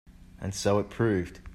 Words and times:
And 0.39 0.55
so 0.55 0.79
it 0.79 0.89
proved. 0.89 1.41